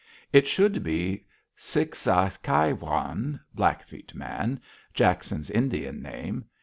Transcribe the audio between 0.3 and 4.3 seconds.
It should be Sik si kai´ kwan (Blackfeet